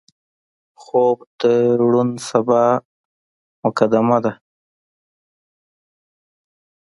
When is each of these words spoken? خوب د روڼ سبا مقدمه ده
خوب 0.81 1.17
د 1.41 1.41
روڼ 1.79 2.07
سبا 2.29 2.63
مقدمه 3.63 4.17
ده 4.23 4.33